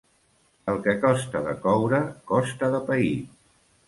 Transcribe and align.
El 0.71 0.77
que 0.85 0.95
costa 1.03 1.41
de 1.47 1.53
coure 1.65 1.99
costa 2.31 2.71
de 2.77 2.81
pair. 2.89 3.13